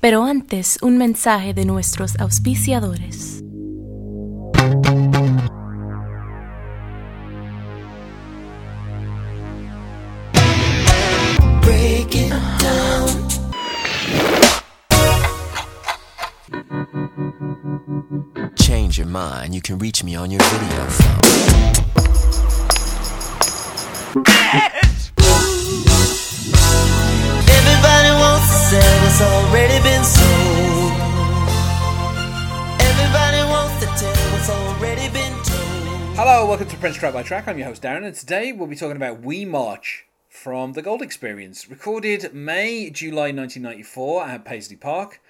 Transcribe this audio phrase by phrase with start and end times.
[0.00, 3.42] Pero antes, un mensaje de nuestros auspiciadores.
[11.60, 13.08] Break it down.
[18.56, 19.54] Change your mind.
[19.54, 21.20] You can reach me on your video phone.
[36.40, 37.46] Hello, welcome to Prince Track by Track.
[37.46, 41.02] I'm your host Darren, and today we'll be talking about We March from the Gold
[41.02, 45.20] Experience, recorded May, July 1994 at Paisley Park,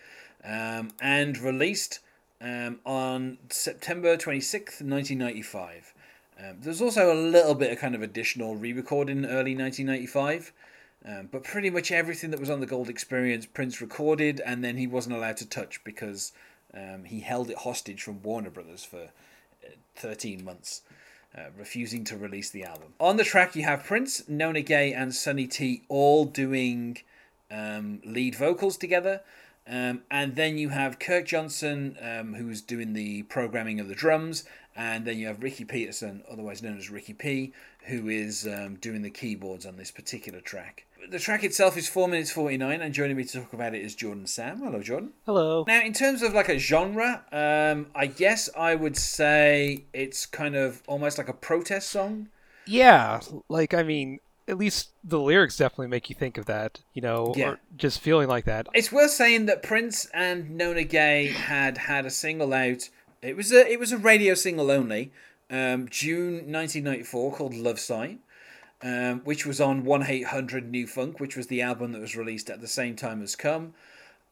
[0.45, 1.98] um, and released
[2.41, 5.95] um, on September 26th, 1995.
[6.38, 10.52] Um, there's also a little bit of kind of additional re-recording early 1995.
[11.04, 14.77] Um, but pretty much everything that was on the Gold Experience, Prince recorded, and then
[14.77, 16.30] he wasn't allowed to touch because
[16.73, 19.10] um, he held it hostage from Warner Brothers for
[19.66, 20.82] uh, 13 months,
[21.36, 22.95] uh, refusing to release the album.
[22.98, 26.98] On the track, you have Prince, Nona Gaye, and Sonny T all doing
[27.50, 29.23] um, lead vocals together.
[29.66, 34.45] Um, and then you have Kirk Johnson, um, who's doing the programming of the drums,
[34.74, 37.52] and then you have Ricky Peterson, otherwise known as Ricky P,
[37.86, 40.86] who is um, doing the keyboards on this particular track.
[41.09, 43.95] The track itself is 4 minutes 49, and joining me to talk about it is
[43.95, 44.59] Jordan Sam.
[44.59, 45.12] Hello, Jordan.
[45.26, 45.65] Hello.
[45.66, 50.54] Now, in terms of like a genre, um, I guess I would say it's kind
[50.54, 52.29] of almost like a protest song.
[52.66, 57.02] Yeah, like I mean, at least the lyrics definitely make you think of that, you
[57.02, 57.51] know, Yeah.
[57.51, 58.68] or just feeling like that.
[58.74, 62.88] It's worth saying that Prince and Nona Gaye had had a single out.
[63.23, 65.12] It was a it was a radio single only,
[65.50, 68.20] um, June 1994, called Love Sign,
[68.82, 72.16] um, which was on One Eight Hundred New Funk, which was the album that was
[72.16, 73.75] released at the same time as Come.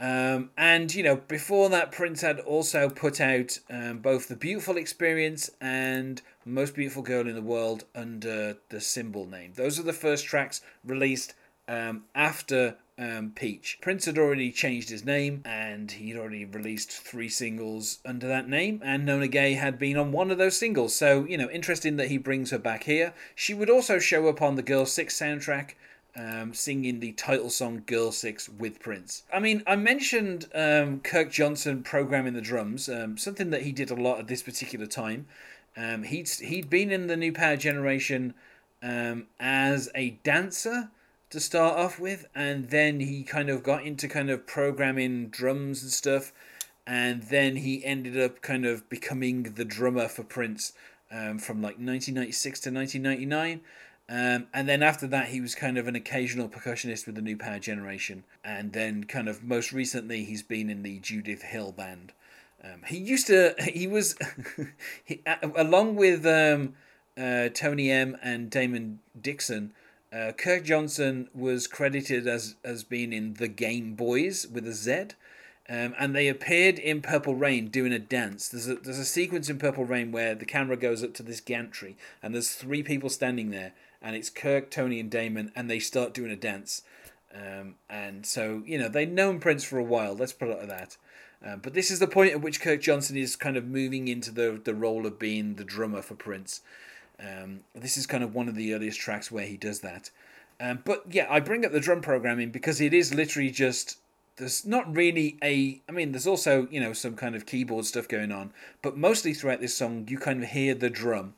[0.00, 4.76] Um, and you know, before that, Prince had also put out um, both the Beautiful
[4.76, 9.53] Experience and Most Beautiful Girl in the World under the symbol name.
[9.56, 11.34] Those are the first tracks released
[11.66, 13.78] um, after um, Peach.
[13.81, 18.81] Prince had already changed his name and he'd already released three singles under that name,
[18.84, 20.94] and Nona Gaye had been on one of those singles.
[20.94, 23.14] So, you know, interesting that he brings her back here.
[23.34, 25.75] She would also show up on the Girl 6 soundtrack
[26.19, 29.22] um, singing the title song Girl Six with Prince.
[29.32, 33.91] I mean, I mentioned um, Kirk Johnson programming the drums, um, something that he did
[33.91, 35.26] a lot at this particular time.
[35.76, 38.34] Um, he'd, he'd been in the New Power Generation
[38.82, 40.91] um, as a dancer
[41.31, 45.83] to start off with, and then he kind of got into kind of programming drums
[45.83, 46.33] and stuff,
[46.87, 50.72] and then he ended up kind of becoming the drummer for Prince
[51.11, 53.61] um, from like 1996 to 1999.
[54.11, 57.37] Um, and then after that, he was kind of an occasional percussionist with the New
[57.37, 58.25] Power Generation.
[58.43, 62.12] And then, kind of most recently, he's been in the Judith Hill band.
[62.65, 64.17] Um, he used to, he was,
[65.05, 65.22] he,
[65.55, 66.75] along with um,
[67.19, 69.72] uh, Tony M and Damon Dickson,
[70.12, 75.08] uh, Kirk Johnson was credited as, as being in The Game Boyz with a Z.
[75.70, 78.48] Um, and they appeared in Purple Rain doing a dance.
[78.48, 81.42] There's a, there's a sequence in Purple Rain where the camera goes up to this
[81.42, 85.78] gantry and there's three people standing there, and it's Kirk, Tony, and Damon, and they
[85.78, 86.82] start doing a dance.
[87.34, 90.69] Um, and so, you know, they'd known Prince for a while, let's put it like
[90.69, 90.96] that.
[91.44, 94.30] Um, but this is the point at which Kirk Johnson is kind of moving into
[94.30, 96.62] the, the role of being the drummer for Prince.
[97.21, 100.11] Um, this is kind of one of the earliest tracks where he does that.
[100.61, 103.99] Um, but yeah, I bring up the drum programming because it is literally just
[104.37, 108.09] there's not really a I mean there's also you know some kind of keyboard stuff
[108.09, 108.53] going on,
[108.83, 111.34] but mostly throughout this song you kind of hear the drum,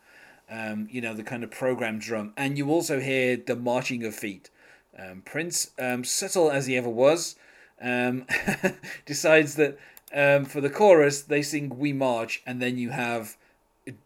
[0.51, 4.15] um, you know the kind of programmed drum, and you also hear the marching of
[4.15, 4.51] feet.
[4.99, 7.37] Um, Prince, um, subtle as he ever was,
[7.81, 8.27] um,
[9.07, 9.79] decides that
[10.15, 13.37] um, for the chorus they sing "We March" and then you have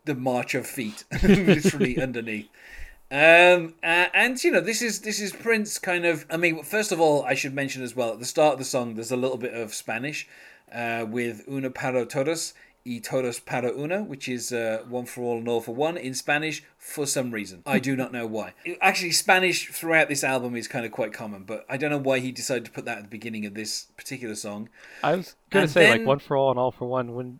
[0.05, 2.49] the march of feet literally underneath.
[3.11, 6.27] Um, uh, and you know this is this is Prince kind of.
[6.31, 8.65] I mean, first of all, I should mention as well at the start of the
[8.65, 10.27] song, there's a little bit of Spanish
[10.73, 12.55] uh, with "Una para todos"
[12.87, 16.13] y todos para una, which is uh, one for all and all for one in
[16.15, 17.63] Spanish for some reason.
[17.67, 18.55] I do not know why.
[18.81, 22.19] Actually, Spanish throughout this album is kind of quite common, but I don't know why
[22.19, 24.69] he decided to put that at the beginning of this particular song.
[25.03, 27.15] I was gonna And say then- like one for all and all for one.
[27.15, 27.39] When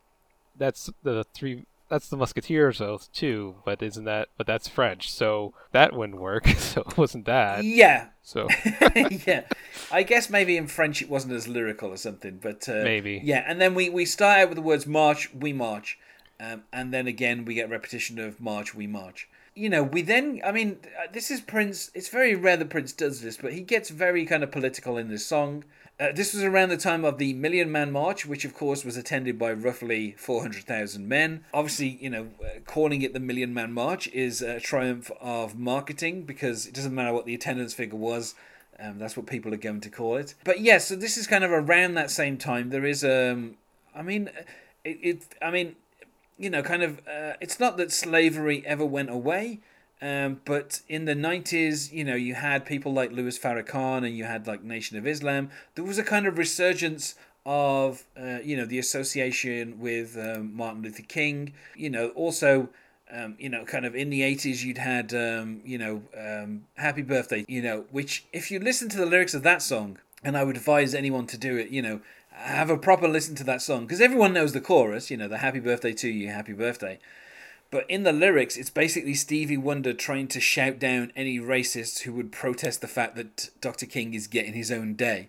[0.57, 3.57] that's the three, that's the Musketeers oath too.
[3.65, 4.29] But isn't that?
[4.37, 6.47] But that's French, so that wouldn't work.
[6.65, 7.63] So it wasn't that.
[7.63, 8.49] Yeah, So
[9.27, 9.43] yeah,
[9.93, 13.21] I guess maybe in French it wasn't as lyrical or something, but uh, Maybe.
[13.23, 15.99] Yeah, and then we we start out with the words "march," we march,
[16.41, 19.29] um, and then again we get repetition of "march," we march.
[19.55, 21.93] You know, we then, I mean, uh, this is Prince.
[21.95, 25.09] It's very rare that Prince does this, but he gets very kind of political in
[25.09, 25.65] this song.
[25.99, 28.97] Uh, this was around the time of the Million Man March, which of course was
[28.97, 31.45] attended by roughly 400,000 men.
[31.55, 36.23] Obviously, you know, uh, calling it the Million Man March is a triumph of marketing
[36.23, 38.35] because it doesn't matter what the attendance figure was.
[38.81, 40.35] Um, that's what people are going to call it.
[40.43, 42.71] But yes, yeah, so this is kind of around that same time.
[42.71, 43.55] There is, um,
[43.95, 44.31] I mean,
[44.83, 45.77] it, it I mean,
[46.37, 49.61] you know, kind of, uh, it's not that slavery ever went away
[50.05, 54.25] um, but in the 90s, you know, you had people like Louis Farrakhan and you
[54.25, 55.49] had like Nation of Islam.
[55.77, 57.15] There was a kind of resurgence
[57.47, 61.55] of, uh, you know, the association with um, Martin Luther King.
[61.75, 62.69] You know, also,
[63.11, 67.03] um, you know, kind of in the 80s, you'd had, um, you know, um, Happy
[67.03, 70.45] Birthday, you know, which if you listen to the lyrics of that song, and I
[70.45, 73.87] would advise anyone to do it, you know, have a proper listen to that song
[73.87, 76.99] because everyone knows the chorus, you know, the Happy Birthday to you, Happy Birthday.
[77.71, 82.13] But in the lyrics, it's basically Stevie Wonder trying to shout down any racists who
[82.13, 83.87] would protest the fact that Dr.
[83.87, 85.29] King is getting his own day.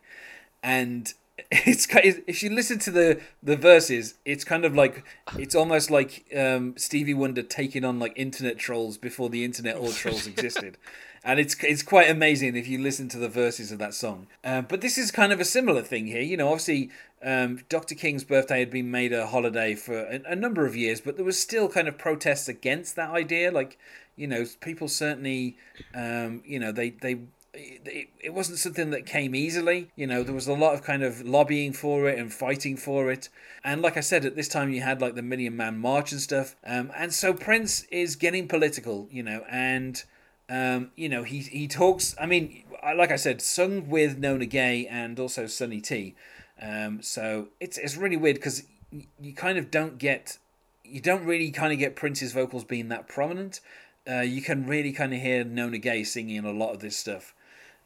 [0.62, 1.14] And
[1.52, 5.04] it's if you listen to the the verses, it's kind of like
[5.38, 9.90] it's almost like um, Stevie Wonder taking on like internet trolls before the internet or
[9.90, 10.78] trolls existed,
[11.26, 14.28] and it's it's quite amazing if you listen to the verses of that song.
[14.46, 16.22] Uh, but this is kind of a similar thing here.
[16.22, 16.90] You know, obviously
[17.23, 17.95] um, Dr.
[17.95, 21.25] King's birthday had been made a holiday for a, a, number of years, but there
[21.25, 23.51] was still kind of protests against that idea.
[23.51, 23.79] Like,
[24.15, 25.57] you know, people certainly,
[25.94, 27.19] um, you know, they they.
[27.57, 29.89] It, it wasn't something that came easily.
[29.95, 33.09] You know, there was a lot of kind of lobbying for it and fighting for
[33.09, 33.29] it.
[33.63, 36.19] And like I said, at this time you had like the Million Man March and
[36.19, 36.57] stuff.
[36.65, 40.03] Um, and so Prince is getting political, you know, and
[40.50, 42.13] um, you know, he he talks.
[42.19, 42.65] I mean,
[42.95, 46.13] like I said, sung with Nona Gaye and also Sonny T.
[46.62, 48.63] Um, so it's it's really weird because
[49.19, 50.38] you kind of don't get
[50.84, 53.60] you don't really kind of get Prince's vocals being that prominent.
[54.10, 57.34] Uh, you can really kind of hear Nona Gaye singing a lot of this stuff.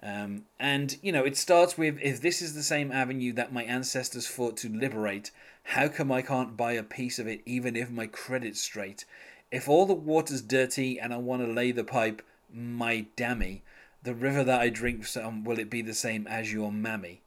[0.02, 3.64] Um, and you know, it starts with if this is the same avenue that my
[3.64, 5.32] ancestors fought to liberate,
[5.64, 9.06] how come I can't buy a piece of it even if my credit's straight?
[9.52, 12.22] If all the water's dirty and I want to lay the pipe,
[12.54, 13.64] my dammy,
[14.04, 17.22] the river that I drink from, will it be the same as your mammy?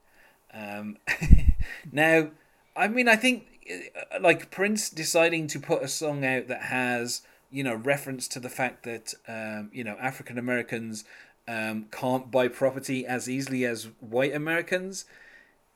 [0.53, 0.97] Um,
[1.91, 2.29] now,
[2.75, 7.21] I mean, I think uh, like Prince deciding to put a song out that has
[7.51, 11.03] you know reference to the fact that um, you know African Americans
[11.47, 15.05] um, can't buy property as easily as white Americans.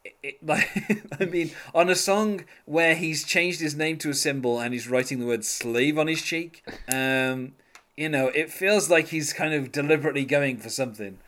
[0.04, 0.70] It, it, like
[1.20, 4.88] I mean, on a song where he's changed his name to a symbol and he's
[4.88, 7.54] writing the word slave on his cheek, um,
[7.96, 11.20] you know, it feels like he's kind of deliberately going for something.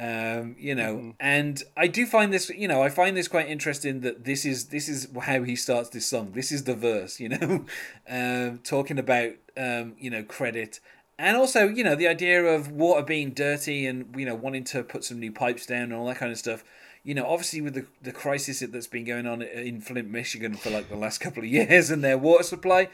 [0.00, 1.10] Um, you know, mm-hmm.
[1.18, 4.66] and I do find this, you know, I find this quite interesting that this is
[4.66, 6.32] this is how he starts this song.
[6.32, 7.64] This is the verse, you know,
[8.08, 10.78] um, talking about um, you know credit
[11.18, 14.82] and also you know the idea of water being dirty and you know wanting to
[14.82, 16.64] put some new pipes down and all that kind of stuff.
[17.02, 20.70] You know, obviously with the the crisis that's been going on in Flint, Michigan for
[20.70, 22.88] like the last couple of years and their water supply,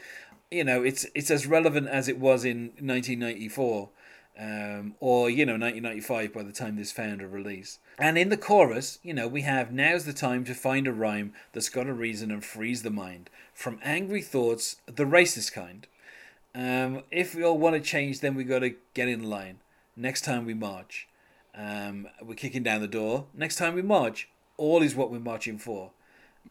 [0.49, 3.89] you know, it's it's as relevant as it was in 1994
[4.39, 7.79] um, or you know 1995 by the time this found a release.
[7.97, 11.33] And in the chorus, you know, we have now's the time to find a rhyme
[11.53, 15.87] that's got a reason and frees the mind from angry thoughts, the racist kind.
[16.53, 19.59] Um, if we all want to change, then we got to get in line.
[19.95, 21.07] Next time we march,
[21.53, 23.25] um, we're kicking down the door.
[23.33, 25.91] Next time we march, all is what we're marching for.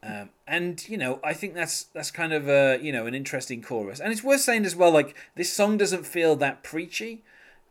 [0.03, 3.63] Um, and you know, I think that's that's kind of a you know an interesting
[3.63, 4.91] chorus, and it's worth saying as well.
[4.91, 7.23] Like this song doesn't feel that preachy.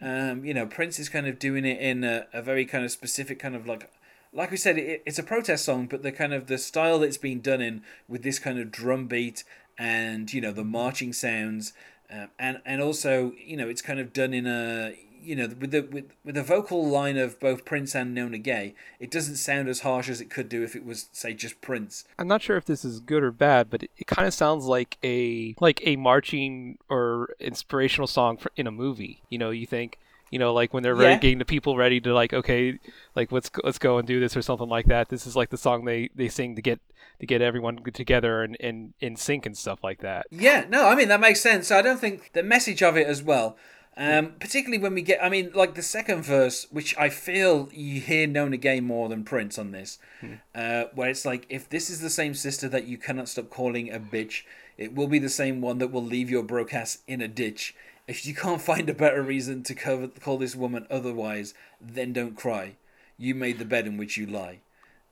[0.03, 2.91] Um, you know, Prince is kind of doing it in a, a very kind of
[2.91, 3.89] specific kind of like
[4.33, 7.07] like we said, it, it's a protest song, but the kind of the style that
[7.07, 9.43] it's being done in with this kind of drum beat
[9.77, 11.73] and you know the marching sounds,
[12.11, 15.71] um, and and also you know it's kind of done in a you know with
[15.71, 19.69] the with with the vocal line of both Prince and Nona Gaye, it doesn't sound
[19.69, 22.05] as harsh as it could do if it was say just Prince.
[22.19, 24.65] I'm not sure if this is good or bad, but it, it kind of sounds
[24.65, 29.21] like a like a marching or inspirational song for, in a movie.
[29.29, 29.99] You know, you think
[30.33, 31.17] you know like when they're yeah.
[31.17, 32.79] getting the people ready to like okay
[33.15, 35.57] like let's let's go and do this or something like that this is like the
[35.57, 36.79] song they they sing to get
[37.19, 40.95] to get everyone together and in in sync and stuff like that yeah no i
[40.95, 43.55] mean that makes sense i don't think the message of it as well
[43.95, 48.01] um, particularly when we get, I mean, like the second verse, which I feel you
[48.01, 50.35] hear Nona Gaye more than Prince on this, hmm.
[50.55, 53.91] uh, where it's like, if this is the same sister that you cannot stop calling
[53.91, 54.43] a bitch,
[54.77, 57.75] it will be the same one that will leave your broke ass in a ditch.
[58.07, 62.35] If you can't find a better reason to cover, call this woman otherwise, then don't
[62.35, 62.75] cry.
[63.17, 64.59] You made the bed in which you lie.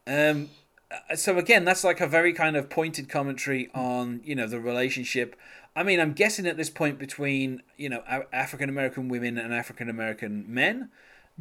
[0.08, 0.50] Um,
[1.16, 5.36] so again, that's like a very kind of pointed commentary on you know the relationship
[5.76, 9.90] I mean, I'm guessing at this point between you know African American women and African
[9.90, 10.90] American men,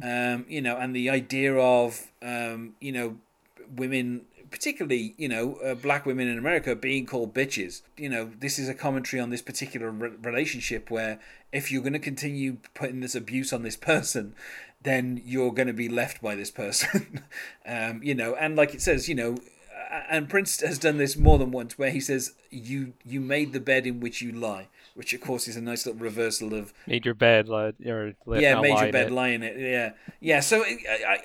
[0.01, 3.17] um, you know, and the idea of um, you know
[3.75, 7.81] women particularly you know uh, black women in America being called bitches.
[7.97, 11.19] You know, this is a commentary on this particular re- relationship where
[11.51, 14.33] if you're going to continue putting this abuse on this person,
[14.83, 17.23] then you're going to be left by this person.
[17.65, 19.37] um, you know, and like it says, you know,
[20.09, 23.59] and Prince has done this more than once, where he says, "You you made the
[23.59, 27.05] bed in which you lie," which of course is a nice little reversal of made
[27.05, 27.49] your bed,
[27.85, 29.11] or yeah, made your bed, it.
[29.11, 30.39] lie in it, yeah, yeah.
[30.39, 30.63] So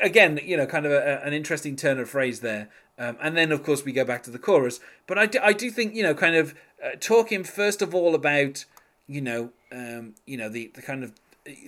[0.01, 2.69] again, you know, kind of a, an interesting turn of phrase there.
[2.99, 4.81] Um, and then, of course, we go back to the chorus.
[5.07, 8.15] But I do, I do think, you know, kind of uh, talking first of all
[8.15, 8.65] about,
[9.07, 11.13] you know, um, you know, the, the kind of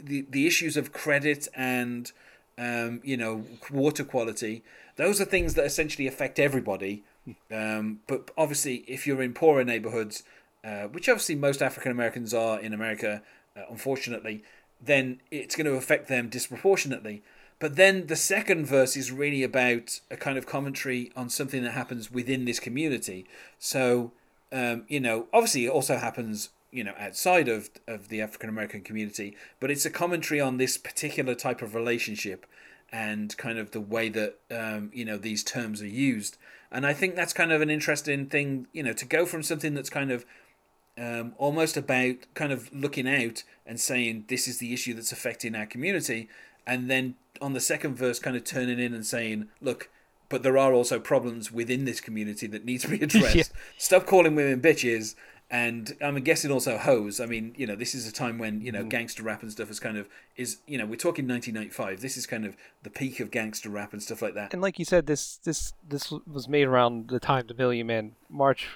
[0.03, 2.13] the, the issues of credit and,
[2.57, 4.63] um, you know, water quality.
[4.97, 7.05] Those are things that essentially affect everybody.
[7.53, 10.23] Um, but obviously, if you're in poorer neighborhoods,
[10.65, 13.23] uh, which obviously most African Americans are in America,
[13.57, 14.43] uh, unfortunately,
[14.81, 17.23] then it's going to affect them disproportionately.
[17.59, 21.73] But then the second verse is really about a kind of commentary on something that
[21.73, 23.27] happens within this community.
[23.59, 24.13] So,
[24.53, 28.83] um, you know, obviously it also happens, you know, outside of, of the African American
[28.83, 32.47] community, but it's a commentary on this particular type of relationship
[32.91, 36.37] and kind of the way that, um, you know, these terms are used.
[36.71, 39.75] And I think that's kind of an interesting thing, you know, to go from something
[39.75, 40.25] that's kind of
[40.99, 45.55] um, almost about kind of looking out and saying this is the issue that's affecting
[45.55, 46.29] our community
[46.67, 49.89] and then on the second verse kind of turning in and saying, look,
[50.29, 53.35] but there are also problems within this community that need to be addressed.
[53.35, 53.43] yeah.
[53.79, 55.15] Stop calling women bitches.
[55.51, 57.21] And I'm guessing also hoes.
[57.21, 58.89] I mean, you know, this is a time when you know mm.
[58.89, 62.03] gangster rap and stuff is kind of is you know we're talking 1995.
[62.03, 64.53] This is kind of the peak of gangster rap and stuff like that.
[64.53, 68.13] And like you said, this this this was made around the time the Million Man
[68.29, 68.69] March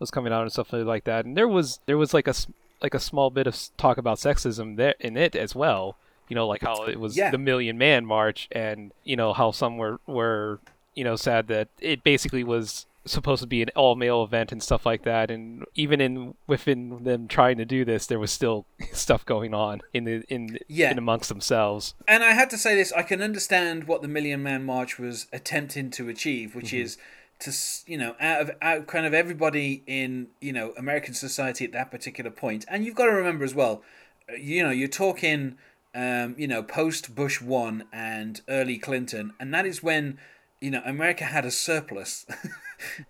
[0.00, 1.24] was coming out and stuff like that.
[1.24, 2.34] And there was there was like a
[2.82, 5.96] like a small bit of talk about sexism there in it as well
[6.28, 7.30] you know, like how it was yeah.
[7.30, 10.60] the Million Man March, and you know how some were were
[10.94, 14.62] you know sad that it basically was supposed to be an all male event and
[14.62, 18.66] stuff like that and even in within them trying to do this there was still
[18.92, 20.90] stuff going on in the in yeah.
[20.90, 24.42] in amongst themselves and i had to say this i can understand what the million
[24.42, 26.82] man march was attempting to achieve which mm-hmm.
[26.84, 26.98] is
[27.38, 27.52] to
[27.86, 31.90] you know out of out kind of everybody in you know american society at that
[31.90, 32.64] particular point.
[32.68, 33.82] and you've got to remember as well
[34.30, 35.56] uh, you know you're talking
[35.94, 40.18] um, you know, post Bush one and early Clinton, and that is when
[40.60, 42.26] you know America had a surplus.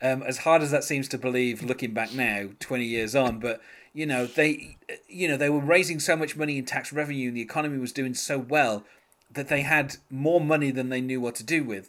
[0.03, 3.61] um, as hard as that seems to believe, looking back now, twenty years on, but
[3.93, 4.77] you know they,
[5.09, 7.93] you know, they were raising so much money in tax revenue, and the economy was
[7.93, 8.85] doing so well
[9.31, 11.89] that they had more money than they knew what to do with.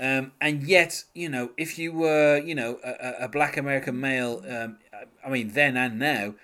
[0.00, 4.42] Um, and yet, you know, if you were, you know, a, a black American male,
[4.48, 4.78] um,
[5.24, 6.34] I mean, then and now,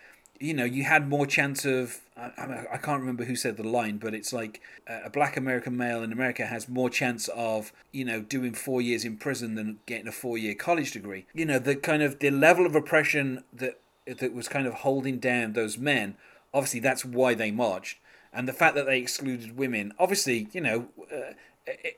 [0.41, 2.01] you know, you had more chance of.
[2.17, 6.03] I, I can't remember who said the line, but it's like a black American male
[6.03, 10.09] in America has more chance of, you know, doing four years in prison than getting
[10.09, 11.27] a four year college degree.
[11.33, 15.19] You know, the kind of the level of oppression that that was kind of holding
[15.19, 16.17] down those men.
[16.53, 17.99] Obviously, that's why they marched,
[18.33, 19.93] and the fact that they excluded women.
[19.99, 20.89] Obviously, you know.
[21.13, 21.35] Uh,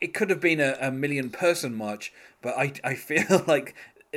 [0.00, 3.74] it could have been a, a million person march, but I, I feel like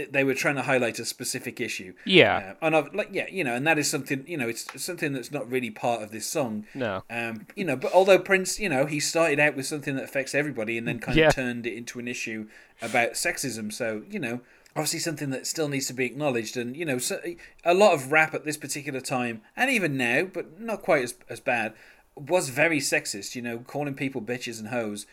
[0.09, 1.93] they were trying to highlight a specific issue.
[2.05, 4.65] Yeah, uh, and I've, like yeah, you know, and that is something you know, it's
[4.81, 6.65] something that's not really part of this song.
[6.73, 10.03] No, um, you know, but although Prince, you know, he started out with something that
[10.03, 11.27] affects everybody, and then kind yeah.
[11.27, 12.47] of turned it into an issue
[12.81, 13.71] about sexism.
[13.71, 14.41] So you know,
[14.75, 17.21] obviously something that still needs to be acknowledged, and you know, so,
[17.63, 21.15] a lot of rap at this particular time, and even now, but not quite as
[21.29, 21.73] as bad,
[22.15, 23.33] was very sexist.
[23.33, 25.05] You know, calling people bitches and hoes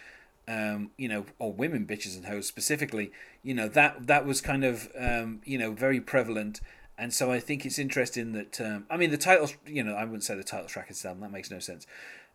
[0.49, 4.65] um, you know, or women bitches and hoes specifically, you know, that that was kind
[4.65, 6.61] of um, you know very prevalent.
[6.99, 10.05] And so I think it's interesting that um, I mean the title, you know, I
[10.05, 11.23] wouldn't say the title track this album.
[11.23, 11.87] That makes no sense.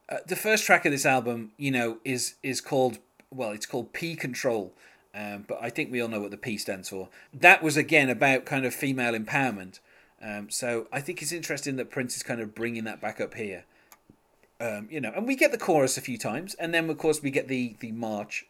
[0.10, 3.00] Uh, the first track of this album, you know, is is called
[3.30, 4.74] well, it's called P Control,
[5.14, 7.10] um, but I think we all know what the P stands for.
[7.34, 9.80] That was again about kind of female empowerment.
[10.22, 13.36] Um, so I think it's interesting that Prince is kind of bringing that back up
[13.36, 13.66] here.
[14.60, 17.22] Um, you know, and we get the chorus a few times, and then of course
[17.22, 18.46] we get the the march.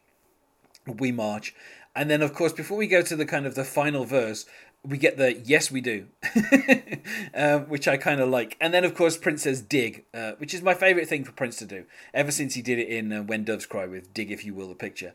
[0.85, 1.53] We march,
[1.95, 4.45] and then of course before we go to the kind of the final verse,
[4.85, 6.07] we get the yes we do,
[7.33, 10.53] um, which I kind of like, and then of course Prince says dig, uh, which
[10.53, 11.83] is my favorite thing for Prince to do
[12.13, 14.69] ever since he did it in uh, When Doves Cry with dig if you will
[14.69, 15.13] the picture.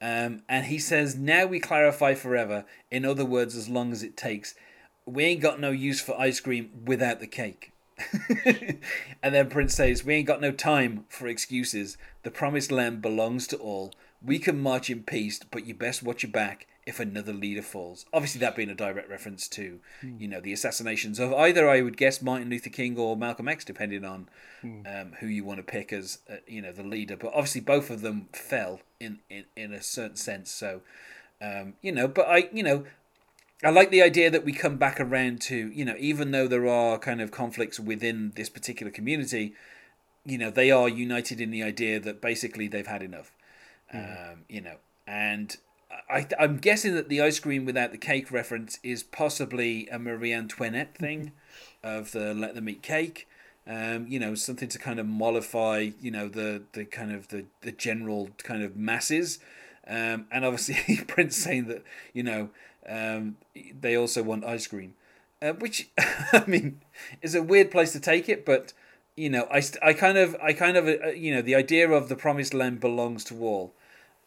[0.00, 2.64] Um, and he says, Now we clarify forever.
[2.90, 4.54] In other words, as long as it takes.
[5.06, 7.72] We ain't got no use for ice cream without the cake.
[9.22, 11.96] and then Prince says, We ain't got no time for excuses.
[12.22, 13.92] The promised land belongs to all.
[14.22, 18.04] We can march in peace, but you best watch your back if another leader falls.
[18.12, 20.20] Obviously, that being a direct reference to, mm.
[20.20, 23.64] you know, the assassinations of either, I would guess, Martin Luther King or Malcolm X,
[23.64, 24.28] depending on
[24.62, 25.02] mm.
[25.02, 27.16] um, who you want to pick as, uh, you know, the leader.
[27.16, 30.50] But obviously, both of them fell in, in, in a certain sense.
[30.50, 30.82] So,
[31.40, 32.84] Um, you know, but I, you know,
[33.62, 36.66] I like the idea that we come back around to, you know, even though there
[36.66, 39.54] are kind of conflicts within this particular community,
[40.24, 43.32] you know, they are united in the idea that basically they've had enough.
[43.94, 44.32] Mm.
[44.32, 44.76] Um, you know,
[45.06, 45.56] and
[46.08, 50.32] I, I'm guessing that the ice cream without the cake reference is possibly a Marie
[50.32, 51.32] Antoinette thing
[51.82, 53.28] of the let them eat cake.
[53.66, 57.44] Um, you know, something to kind of mollify, you know, the the kind of the,
[57.60, 59.38] the general kind of masses.
[59.86, 62.50] Um, and obviously Prince saying that, you know,
[62.88, 63.36] um,
[63.78, 64.94] they also want ice cream,
[65.42, 66.80] uh, which I mean
[67.22, 68.72] is a weird place to take it, but
[69.16, 72.08] you know, I, I kind of I kind of uh, you know the idea of
[72.08, 73.74] the promised land belongs to all.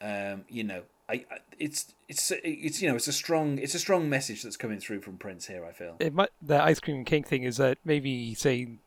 [0.00, 1.24] Um, you know, I,
[1.58, 5.00] it's it's it's you know it's a strong it's a strong message that's coming through
[5.00, 5.64] from Prince here.
[5.64, 8.78] I feel it might, the ice cream cake thing is that maybe saying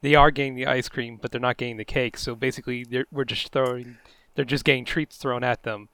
[0.00, 2.18] they are getting the ice cream, but they're not getting the cake.
[2.18, 3.98] So basically, they're, we're just throwing
[4.34, 5.88] they're just getting treats thrown at them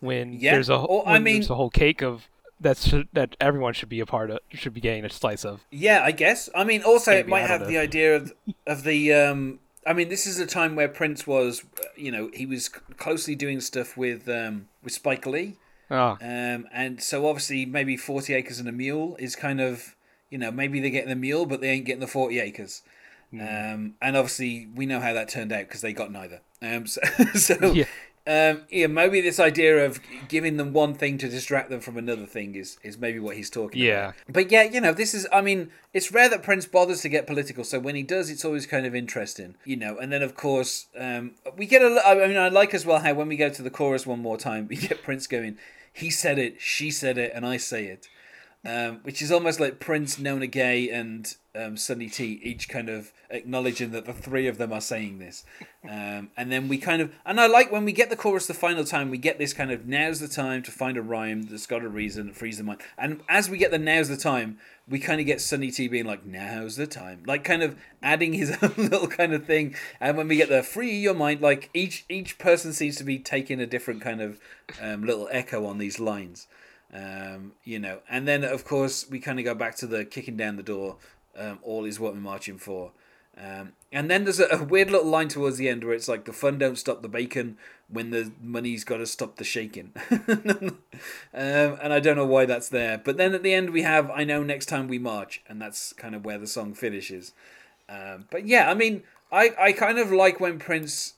[0.00, 0.52] when yeah.
[0.52, 2.28] there's a well, I mean, there's a whole cake of
[2.60, 5.64] that's that everyone should be a part of should be getting a slice of.
[5.70, 6.48] Yeah, I guess.
[6.54, 8.32] I mean, also it might have the idea of
[8.66, 9.12] of the.
[9.12, 11.64] Um, I mean, this is a time where Prince was,
[11.96, 15.56] you know, he was closely doing stuff with um, with Spike Lee.
[15.90, 16.18] Oh.
[16.20, 19.94] Um, and so obviously maybe forty acres and a mule is kind of,
[20.30, 22.82] you know, maybe they're getting the mule, but they ain't getting the forty acres.
[23.32, 23.74] Mm.
[23.74, 26.40] Um, and obviously we know how that turned out because they got neither.
[26.62, 27.00] Um, so,
[27.34, 27.84] so yeah
[28.26, 32.26] um, yeah, maybe this idea of giving them one thing to distract them from another
[32.26, 34.08] thing is, is maybe what he's talking yeah.
[34.08, 34.14] about.
[34.28, 37.26] But yeah, you know, this is, I mean, it's rare that Prince bothers to get
[37.26, 39.96] political, so when he does, it's always kind of interesting, you know.
[39.98, 43.14] And then, of course, um, we get a, I mean, I like as well how
[43.14, 45.58] when we go to the chorus one more time, we get Prince going,
[45.92, 48.08] he said it, she said it, and I say it
[48.66, 53.12] um, which is almost like Prince, Nona Gaye, and um, Sonny T each kind of
[53.30, 55.44] acknowledging that the three of them are saying this.
[55.84, 58.54] Um, and then we kind of, and I like when we get the chorus the
[58.54, 61.66] final time, we get this kind of now's the time to find a rhyme that's
[61.66, 62.82] got a reason, freeze the mind.
[62.98, 64.58] And as we get the now's the time,
[64.88, 68.32] we kind of get Sonny T being like, now's the time, like kind of adding
[68.32, 69.74] his own little kind of thing.
[70.00, 73.18] And when we get the free your mind, like each each person seems to be
[73.18, 74.40] taking a different kind of
[74.80, 76.46] um, little echo on these lines.
[76.92, 80.36] Um, you know, and then of course we kind of go back to the kicking
[80.36, 80.96] down the door.
[81.36, 82.92] Um, all is what we're marching for.
[83.38, 86.24] Um, and then there's a, a, weird little line towards the end where it's like
[86.24, 89.92] the fun don't stop the bacon when the money's got to stop the shaking.
[90.10, 90.78] um,
[91.34, 92.96] and I don't know why that's there.
[92.96, 95.92] But then at the end we have I know next time we march, and that's
[95.92, 97.32] kind of where the song finishes.
[97.90, 101.14] Um, but yeah, I mean, I, I kind of like when Prince.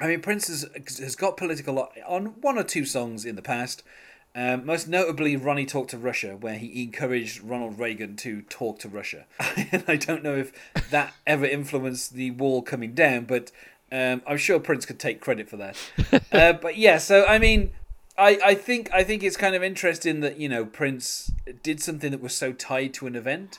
[0.00, 0.66] I mean, Prince has,
[0.98, 3.84] has got political on one or two songs in the past.
[4.34, 8.88] Um, most notably, Ronnie talked to Russia, where he encouraged Ronald Reagan to talk to
[8.88, 9.26] Russia.
[9.56, 10.52] and I don't know if
[10.90, 13.52] that ever influenced the wall coming down, but
[13.90, 15.76] um, I'm sure Prince could take credit for that.
[16.32, 17.72] uh, but yeah, so I mean,
[18.16, 21.30] I, I think I think it's kind of interesting that you know Prince
[21.62, 23.58] did something that was so tied to an event.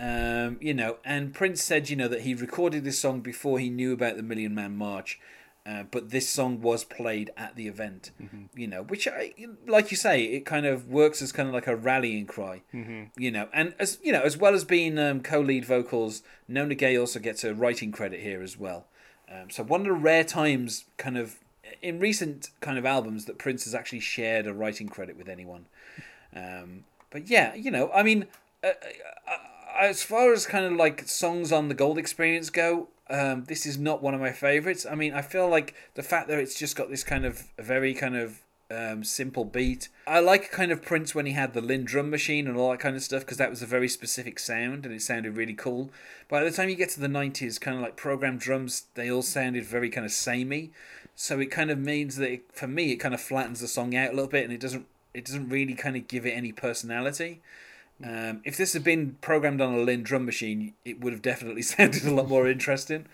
[0.00, 3.68] Um, you know, and Prince said, you know, that he recorded this song before he
[3.68, 5.20] knew about the Million Man March,
[5.70, 8.44] uh, but this song was played at the event, mm-hmm.
[8.56, 9.32] you know, which, I,
[9.68, 13.04] like you say, it kind of works as kind of like a rallying cry, mm-hmm.
[13.16, 16.98] you know, and as you know, as well as being um, co-lead vocals, Nona Gaye
[16.98, 18.86] also gets a writing credit here as well.
[19.30, 21.36] Um, so one of the rare times, kind of
[21.80, 25.66] in recent kind of albums, that Prince has actually shared a writing credit with anyone.
[26.34, 28.26] Um, but yeah, you know, I mean,
[28.64, 28.72] uh, uh,
[29.28, 29.36] uh
[29.78, 33.78] as far as kind of like songs on the Gold Experience go, um, this is
[33.78, 34.86] not one of my favorites.
[34.88, 37.92] I mean, I feel like the fact that it's just got this kind of very
[37.92, 39.88] kind of um, simple beat.
[40.06, 42.80] I like kind of Prince when he had the Linn drum machine and all that
[42.80, 45.90] kind of stuff because that was a very specific sound and it sounded really cool.
[46.28, 49.22] By the time you get to the 90s, kind of like programmed drums, they all
[49.22, 50.70] sounded very kind of samey.
[51.16, 53.94] So it kind of means that it, for me, it kind of flattens the song
[53.96, 56.52] out a little bit and it doesn't it doesn't really kind of give it any
[56.52, 57.40] personality.
[58.02, 61.62] Um, if this had been programmed on a Linn drum machine, it would have definitely
[61.62, 63.06] sounded a lot more interesting.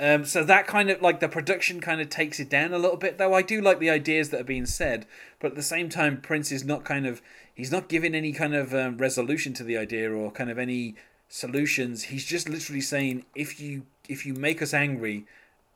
[0.00, 2.96] Um, so that kind of like the production kind of takes it down a little
[2.96, 3.34] bit, though.
[3.34, 5.06] I do like the ideas that are being said,
[5.38, 7.20] but at the same time, Prince is not kind of
[7.54, 10.94] he's not giving any kind of um, resolution to the idea or kind of any
[11.28, 12.04] solutions.
[12.04, 15.26] He's just literally saying if you if you make us angry,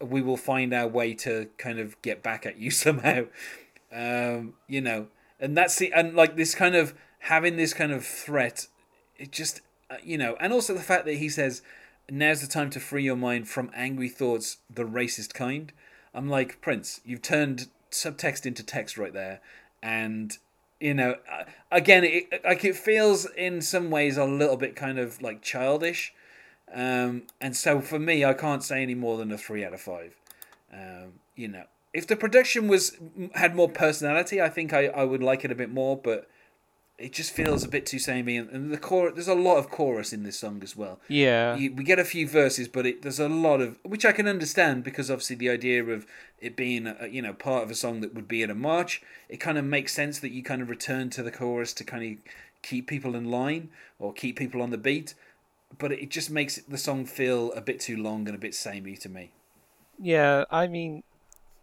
[0.01, 3.27] we will find our way to kind of get back at you somehow.
[3.93, 8.05] Um, you know, and that's the and like this kind of having this kind of
[8.05, 8.67] threat,
[9.17, 9.61] it just
[9.91, 11.63] uh, you know, and also the fact that he says,
[12.11, 15.73] "Now's the time to free your mind from angry thoughts, the racist kind."
[16.15, 19.41] I'm like, Prince, you've turned subtext into text right there,
[19.83, 20.37] and
[20.81, 24.99] you know, uh, again, it, like it feels in some ways a little bit kind
[24.99, 26.13] of like childish,
[26.73, 29.81] um, and so for me, I can't say any more than a three out of
[29.81, 30.15] five.
[30.73, 32.99] Um, you know, if the production was
[33.35, 35.97] had more personality, I think I, I would like it a bit more.
[35.97, 36.29] But
[36.97, 39.15] it just feels a bit too samey, and, and the chorus.
[39.15, 41.01] There's a lot of chorus in this song as well.
[41.09, 44.13] Yeah, you, we get a few verses, but it, there's a lot of which I
[44.13, 46.07] can understand because obviously the idea of
[46.41, 49.03] it being a, you know part of a song that would be in a march,
[49.29, 52.13] it kind of makes sense that you kind of return to the chorus to kind
[52.13, 55.15] of keep people in line or keep people on the beat.
[55.77, 58.97] But it just makes the song feel a bit too long and a bit samey
[58.99, 59.33] to me.
[59.99, 61.03] Yeah, I mean,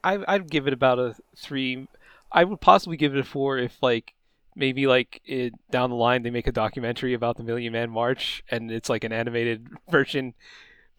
[0.03, 1.87] I I'd give it about a three.
[2.33, 4.13] I would possibly give it a four if like
[4.55, 8.43] maybe like it, down the line they make a documentary about the Million Man March
[8.49, 10.33] and it's like an animated version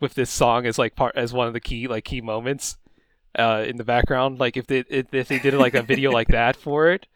[0.00, 2.76] with this song as like part as one of the key like key moments
[3.38, 4.38] uh, in the background.
[4.38, 7.06] Like if they if, if they did like a video like that for it,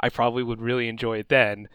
[0.00, 1.68] I probably would really enjoy it then.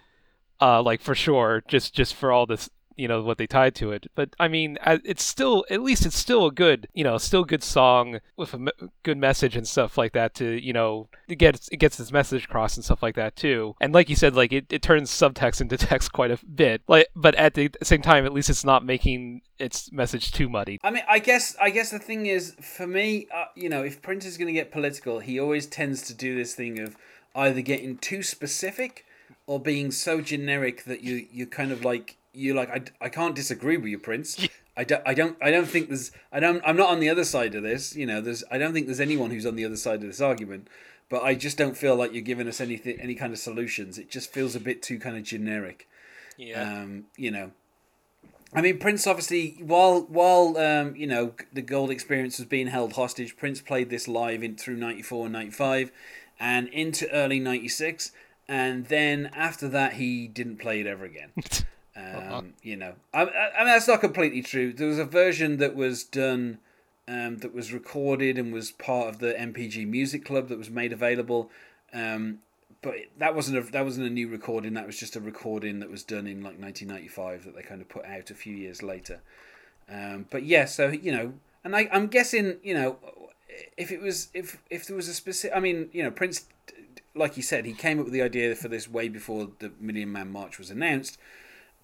[0.61, 3.91] Uh, like for sure, just just for all this you know what they tied to
[3.91, 4.07] it.
[4.13, 7.63] But I mean, it's still at least it's still a good you know still good
[7.63, 8.71] song with a me-
[9.03, 12.45] good message and stuff like that to you know it gets it gets its message
[12.45, 13.75] across and stuff like that too.
[13.79, 16.81] And like you said, like it, it turns subtext into text quite a bit.
[16.87, 20.79] Like, but at the same time, at least it's not making its message too muddy.
[20.83, 24.01] I mean, I guess I guess the thing is for me, uh, you know, if
[24.01, 26.97] Prince is going to get political, he always tends to do this thing of
[27.33, 29.05] either getting too specific
[29.47, 33.35] or being so generic that you you kind of like you're like I, I can't
[33.35, 34.47] disagree with you, Prince.
[34.77, 37.23] I don't I don't I don't think there's I don't I'm not on the other
[37.23, 37.95] side of this.
[37.95, 40.21] You know, there's I don't think there's anyone who's on the other side of this
[40.21, 40.67] argument.
[41.09, 43.97] But I just don't feel like you're giving us anything any kind of solutions.
[43.97, 45.87] It just feels a bit too kind of generic.
[46.37, 46.61] Yeah.
[46.61, 47.51] Um, you know.
[48.53, 52.93] I mean, Prince obviously, while while um, you know the Gold Experience was being held
[52.93, 55.91] hostage, Prince played this live in through '94 and '95,
[56.39, 58.11] and into early '96,
[58.47, 61.31] and then after that he didn't play it ever again.
[61.99, 62.37] Uh-huh.
[62.37, 64.71] Um, you know, I, I, mean that's not completely true.
[64.71, 66.59] There was a version that was done,
[67.07, 70.93] um, that was recorded and was part of the NPG Music Club that was made
[70.93, 71.49] available.
[71.93, 72.39] Um,
[72.81, 74.73] but that wasn't a that wasn't a new recording.
[74.73, 77.89] That was just a recording that was done in like 1995 that they kind of
[77.89, 79.19] put out a few years later.
[79.91, 81.33] Um, but yeah, so you know,
[81.63, 82.97] and I, I'm guessing you know,
[83.75, 86.45] if it was if if there was a specific, I mean, you know, Prince,
[87.15, 90.11] like you said, he came up with the idea for this way before the Million
[90.11, 91.17] Man March was announced.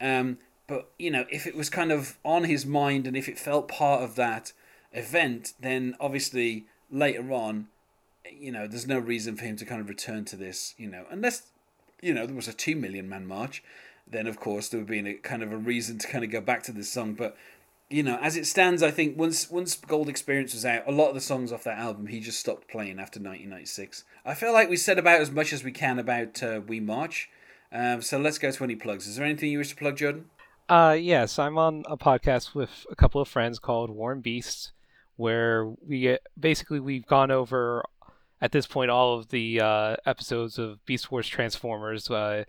[0.01, 3.37] Um, but you know, if it was kind of on his mind and if it
[3.37, 4.53] felt part of that
[4.91, 7.67] event, then obviously later on,
[8.31, 10.73] you know, there's no reason for him to kind of return to this.
[10.77, 11.43] You know, unless
[12.01, 13.63] you know there was a two million man march,
[14.07, 16.41] then of course there would be a kind of a reason to kind of go
[16.41, 17.13] back to this song.
[17.13, 17.37] But
[17.89, 21.09] you know, as it stands, I think once once Gold Experience was out, a lot
[21.09, 24.03] of the songs off that album he just stopped playing after 1996.
[24.25, 27.29] I feel like we said about as much as we can about uh, We March.
[27.75, 29.05] Um, so let's go to any plugs.
[29.05, 30.25] Is there anything you wish to plug, Jordan?
[30.69, 34.71] Uh, yes, I'm on a podcast with a couple of friends called Warm Beasts,
[35.17, 37.83] where we basically we've gone over
[38.41, 42.09] at this point all of the uh, episodes of Beast Wars Transformers.
[42.09, 42.45] Uh,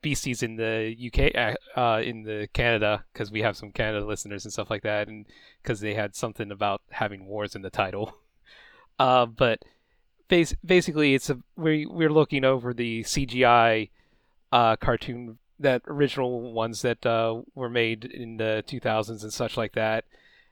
[0.00, 4.44] Beasties in the UK, uh, uh, in the Canada, because we have some Canada listeners
[4.44, 5.26] and stuff like that, and
[5.60, 8.14] because they had something about having wars in the title.
[9.00, 9.60] Uh, but
[10.26, 13.90] bas- basically, it's a we we're looking over the CGI
[14.52, 19.72] uh, cartoon that original ones that uh, were made in the 2000s and such like
[19.72, 20.04] that.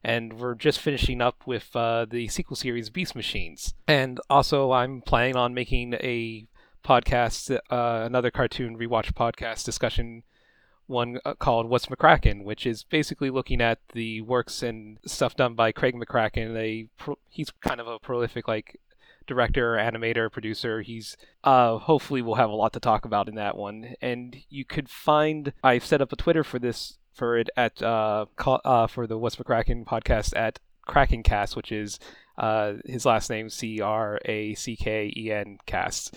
[0.02, 3.74] And we're just finishing up with uh, the sequel series Beast Machines.
[3.88, 6.46] And also, I'm planning on making a
[6.84, 10.22] podcast, uh, another cartoon rewatch podcast discussion
[10.86, 15.54] one uh, called What's McCracken, which is basically looking at the works and stuff done
[15.54, 16.88] by Craig McCracken.
[16.96, 18.80] Pro- he's kind of a prolific like
[19.26, 20.82] director, animator, producer.
[20.82, 23.94] He's uh, hopefully we'll have a lot to talk about in that one.
[24.00, 28.26] And you could find I've set up a Twitter for this for it at uh,
[28.38, 30.58] uh for the What's for McCracken podcast at
[31.24, 31.98] Cast, which is
[32.38, 36.16] uh, his last name C R A C K E N Cast.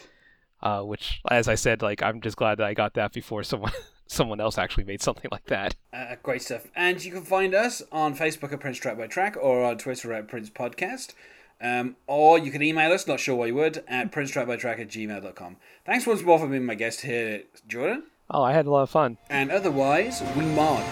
[0.62, 3.72] Uh, which, as I said, like I'm just glad that I got that before someone
[4.08, 5.76] someone else actually made something like that.
[5.94, 6.68] Uh, great stuff.
[6.76, 10.12] And you can find us on Facebook at Prince Track by Track or on Twitter
[10.12, 11.14] at Prince Podcast.
[11.62, 15.58] Um, or you can email us, not sure why you would, at princetrackbytrack at gmail.com.
[15.86, 18.04] Thanks once more for being my guest here, Jordan.
[18.32, 19.18] Oh, I had a lot of fun.
[19.30, 20.86] And otherwise, we march.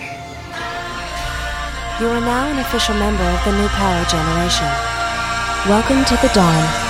[1.99, 4.67] You are now an official member of the New Power Generation.
[5.69, 6.86] Welcome to the dawn.